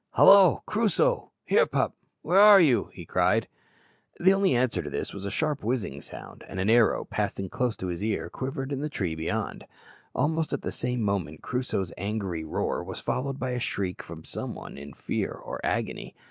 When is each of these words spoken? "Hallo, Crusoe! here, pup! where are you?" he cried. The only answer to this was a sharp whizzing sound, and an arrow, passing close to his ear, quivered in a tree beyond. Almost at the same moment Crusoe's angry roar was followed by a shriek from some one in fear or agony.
"Hallo, 0.15 0.63
Crusoe! 0.65 1.31
here, 1.45 1.67
pup! 1.67 1.93
where 2.23 2.39
are 2.39 2.59
you?" 2.59 2.89
he 2.91 3.05
cried. 3.05 3.47
The 4.19 4.33
only 4.33 4.55
answer 4.55 4.81
to 4.81 4.89
this 4.89 5.13
was 5.13 5.25
a 5.25 5.29
sharp 5.29 5.63
whizzing 5.63 6.01
sound, 6.01 6.43
and 6.47 6.59
an 6.59 6.71
arrow, 6.71 7.05
passing 7.05 7.49
close 7.49 7.77
to 7.77 7.85
his 7.85 8.03
ear, 8.03 8.27
quivered 8.27 8.71
in 8.71 8.83
a 8.83 8.89
tree 8.89 9.13
beyond. 9.13 9.63
Almost 10.15 10.53
at 10.53 10.63
the 10.63 10.71
same 10.71 11.03
moment 11.03 11.43
Crusoe's 11.43 11.93
angry 11.99 12.43
roar 12.43 12.83
was 12.83 12.99
followed 12.99 13.37
by 13.37 13.51
a 13.51 13.59
shriek 13.59 14.01
from 14.01 14.23
some 14.23 14.55
one 14.55 14.75
in 14.75 14.93
fear 14.93 15.33
or 15.33 15.61
agony. 15.63 16.15